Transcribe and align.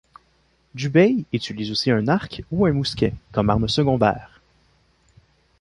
Jubei 0.73 1.25
utilise 1.31 1.69
aussi 1.69 1.91
un 1.91 2.07
arc 2.07 2.41
ou 2.49 2.65
un 2.65 2.71
mousquet 2.73 3.13
comme 3.31 3.51
arme 3.51 3.69
secondaire. 3.69 4.41